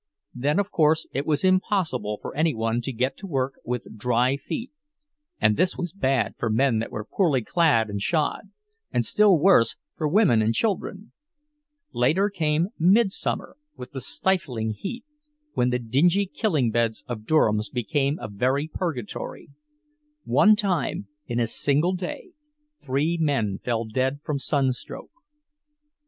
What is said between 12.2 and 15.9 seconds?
came midsummer, with the stifling heat, when the